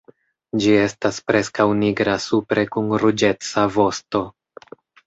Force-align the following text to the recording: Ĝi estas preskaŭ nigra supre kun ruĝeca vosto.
Ĝi 0.63 0.71
estas 0.83 1.19
preskaŭ 1.27 1.67
nigra 1.83 2.17
supre 2.27 2.67
kun 2.73 2.91
ruĝeca 3.05 3.71
vosto. 3.79 4.29